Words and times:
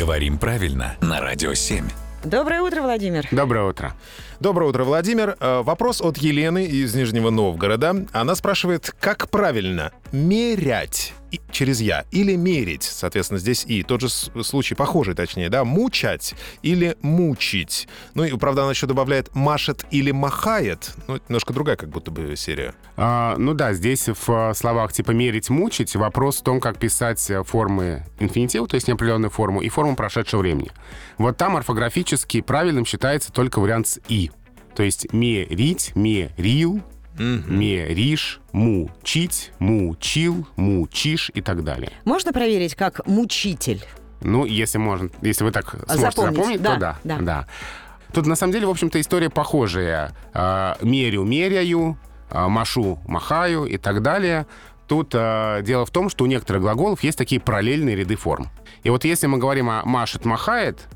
Говорим 0.00 0.38
правильно 0.38 0.96
на 1.02 1.20
Радио 1.20 1.52
7. 1.52 1.86
Доброе 2.24 2.62
утро, 2.62 2.80
Владимир. 2.80 3.28
Доброе 3.30 3.68
утро. 3.68 3.92
Доброе 4.40 4.70
утро, 4.70 4.84
Владимир. 4.84 5.36
Э, 5.38 5.60
Вопрос 5.60 6.00
от 6.00 6.16
Елены 6.16 6.64
из 6.64 6.94
Нижнего 6.94 7.28
Новгорода. 7.28 8.06
Она 8.12 8.34
спрашивает, 8.34 8.90
как 8.98 9.28
правильно 9.28 9.92
мерять 10.12 11.12
через 11.50 11.80
«я» 11.80 12.04
или 12.10 12.34
мерить, 12.36 12.82
соответственно, 12.82 13.38
здесь 13.38 13.64
«и». 13.64 13.82
Тот 13.82 14.00
же 14.00 14.08
случай, 14.08 14.74
похожий 14.74 15.14
точнее, 15.14 15.48
да, 15.48 15.64
мучать 15.64 16.34
или 16.62 16.96
мучить. 17.02 17.88
Ну 18.14 18.24
и, 18.24 18.36
правда, 18.36 18.62
она 18.62 18.70
еще 18.70 18.86
добавляет 18.86 19.34
«машет» 19.34 19.84
или 19.90 20.10
«махает». 20.10 20.92
Ну, 21.06 21.18
немножко 21.28 21.52
другая 21.52 21.76
как 21.76 21.90
будто 21.90 22.10
бы 22.10 22.34
серия. 22.36 22.74
А, 22.96 23.36
ну 23.36 23.54
да, 23.54 23.72
здесь 23.72 24.08
в 24.08 24.30
э, 24.30 24.54
словах 24.54 24.92
типа 24.92 25.12
«мерить», 25.12 25.50
«мучить» 25.50 25.94
вопрос 25.96 26.38
в 26.38 26.42
том, 26.42 26.60
как 26.60 26.78
писать 26.78 27.30
э, 27.30 27.42
формы 27.44 28.04
инфинитива, 28.18 28.66
то 28.66 28.74
есть 28.74 28.88
неопределенную 28.88 29.30
форму, 29.30 29.60
и 29.60 29.68
форму 29.68 29.96
прошедшего 29.96 30.40
времени. 30.40 30.70
Вот 31.18 31.36
там 31.36 31.56
орфографически 31.56 32.40
правильным 32.40 32.84
считается 32.84 33.32
только 33.32 33.60
вариант 33.60 33.88
с 33.88 34.00
«и». 34.08 34.29
То 34.74 34.82
есть 34.82 35.12
мерить, 35.12 35.92
мерил, 35.94 36.82
меришь, 37.18 38.40
мучить, 38.52 39.52
мучил, 39.58 40.46
мучишь 40.56 41.30
и 41.34 41.40
так 41.40 41.64
далее. 41.64 41.92
Можно 42.04 42.32
проверить, 42.32 42.74
как 42.74 43.06
мучитель? 43.06 43.84
Ну, 44.22 44.44
если 44.44 44.78
можно, 44.78 45.10
если 45.22 45.44
вы 45.44 45.50
так 45.50 45.70
сможете 45.70 45.96
Запомнить, 45.96 46.36
запомнить, 46.36 46.62
да, 46.62 46.74
то 46.74 46.80
да, 46.80 46.98
да. 47.04 47.18
да. 47.18 47.46
Тут 48.12 48.26
на 48.26 48.34
самом 48.34 48.52
деле, 48.52 48.66
в 48.66 48.70
общем-то, 48.70 49.00
история 49.00 49.30
похожая. 49.30 50.12
А, 50.34 50.76
мерю, 50.82 51.24
меряю, 51.24 51.98
а, 52.28 52.48
машу, 52.48 52.98
махаю 53.06 53.64
и 53.64 53.76
так 53.76 54.02
далее. 54.02 54.46
Тут 54.88 55.12
а, 55.14 55.62
дело 55.62 55.86
в 55.86 55.90
том, 55.90 56.10
что 56.10 56.24
у 56.24 56.26
некоторых 56.26 56.62
глаголов 56.62 57.02
есть 57.02 57.16
такие 57.16 57.40
параллельные 57.40 57.96
ряды 57.96 58.16
форм. 58.16 58.48
И 58.82 58.90
вот 58.90 59.04
если 59.04 59.26
мы 59.26 59.38
говорим 59.38 59.70
о 59.70 59.84
машет, 59.84 60.24
махает, 60.24 60.88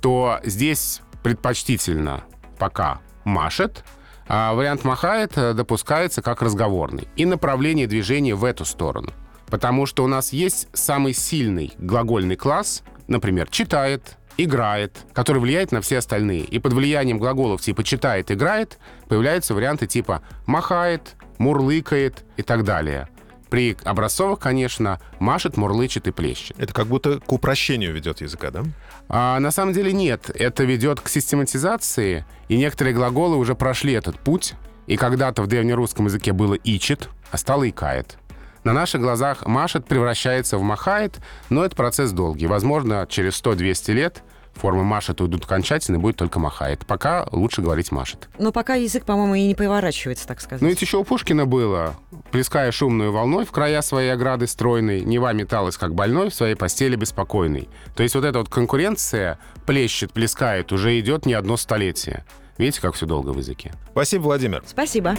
то 0.00 0.40
здесь 0.44 1.00
предпочтительно 1.22 2.24
пока 2.58 3.00
машет, 3.24 3.84
а 4.26 4.54
вариант 4.54 4.84
махает 4.84 5.36
э, 5.36 5.52
допускается 5.52 6.22
как 6.22 6.42
разговорный. 6.42 7.08
И 7.16 7.24
направление 7.24 7.86
движения 7.86 8.34
в 8.34 8.44
эту 8.44 8.64
сторону. 8.64 9.10
Потому 9.46 9.86
что 9.86 10.04
у 10.04 10.06
нас 10.06 10.32
есть 10.32 10.68
самый 10.72 11.12
сильный 11.12 11.72
глагольный 11.78 12.36
класс, 12.36 12.82
например, 13.08 13.48
читает, 13.50 14.16
играет, 14.38 14.96
который 15.12 15.38
влияет 15.38 15.72
на 15.72 15.80
все 15.80 15.98
остальные. 15.98 16.44
И 16.44 16.58
под 16.58 16.72
влиянием 16.72 17.18
глаголов 17.18 17.60
типа 17.60 17.84
читает, 17.84 18.30
играет 18.30 18.78
появляются 19.08 19.54
варианты 19.54 19.86
типа 19.86 20.22
махает, 20.46 21.16
мурлыкает 21.38 22.24
и 22.36 22.42
так 22.42 22.64
далее. 22.64 23.08
При 23.52 23.76
образцовых, 23.84 24.38
конечно, 24.38 24.98
машет, 25.18 25.58
мурлычет 25.58 26.08
и 26.08 26.10
плещет. 26.10 26.58
Это 26.58 26.72
как 26.72 26.86
будто 26.86 27.20
к 27.20 27.30
упрощению 27.30 27.92
ведет 27.92 28.22
языка, 28.22 28.50
да? 28.50 28.62
А 29.10 29.38
на 29.40 29.50
самом 29.50 29.74
деле 29.74 29.92
нет. 29.92 30.30
Это 30.34 30.64
ведет 30.64 31.02
к 31.02 31.08
систематизации, 31.10 32.24
и 32.48 32.56
некоторые 32.56 32.94
глаголы 32.94 33.36
уже 33.36 33.54
прошли 33.54 33.92
этот 33.92 34.18
путь. 34.18 34.54
И 34.86 34.96
когда-то 34.96 35.42
в 35.42 35.48
древнерусском 35.48 36.06
языке 36.06 36.32
было 36.32 36.54
«ичит», 36.54 37.10
а 37.30 37.36
стало 37.36 37.68
«икает». 37.68 38.16
На 38.64 38.72
наших 38.72 39.02
глазах 39.02 39.44
«машет» 39.44 39.84
превращается 39.84 40.56
в 40.56 40.62
«махает», 40.62 41.18
но 41.50 41.62
это 41.62 41.76
процесс 41.76 42.10
долгий. 42.12 42.46
Возможно, 42.46 43.06
через 43.06 43.34
100-200 43.34 43.92
лет 43.92 44.22
формы 44.54 44.84
«машет» 44.84 45.20
уйдут 45.20 45.44
окончательно, 45.44 45.96
и 45.96 45.98
будет 45.98 46.16
только 46.16 46.38
«махает». 46.38 46.86
Пока 46.86 47.26
лучше 47.32 47.62
говорить 47.62 47.92
«машет». 47.92 48.28
Но 48.38 48.52
пока 48.52 48.74
язык, 48.74 49.04
по-моему, 49.04 49.34
и 49.34 49.46
не 49.46 49.54
поворачивается, 49.54 50.26
так 50.26 50.40
сказать. 50.40 50.62
Ну 50.62 50.68
ведь 50.68 50.80
еще 50.80 50.98
у 50.98 51.04
Пушкина 51.04 51.46
было 51.46 51.94
«Плеская 52.30 52.70
шумную 52.72 53.12
волной 53.12 53.44
в 53.44 53.52
края 53.52 53.82
своей 53.82 54.10
ограды 54.10 54.46
стройной, 54.46 55.02
Нева 55.02 55.32
металась, 55.32 55.76
как 55.76 55.94
больной, 55.94 56.30
в 56.30 56.34
своей 56.34 56.54
постели 56.54 56.96
беспокойной». 56.96 57.68
То 57.94 58.02
есть 58.02 58.14
вот 58.14 58.24
эта 58.24 58.38
вот 58.38 58.48
конкуренция 58.48 59.38
плещет, 59.66 60.12
плескает, 60.12 60.72
уже 60.72 60.98
идет 60.98 61.26
не 61.26 61.34
одно 61.34 61.56
столетие. 61.56 62.24
Видите, 62.58 62.80
как 62.80 62.94
все 62.94 63.06
долго 63.06 63.30
в 63.30 63.38
языке? 63.38 63.72
Спасибо, 63.92 64.22
Владимир. 64.22 64.62
Спасибо. 64.66 65.16